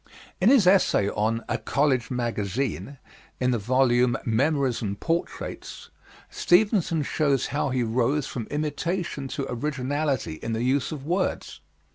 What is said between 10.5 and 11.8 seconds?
the use of words.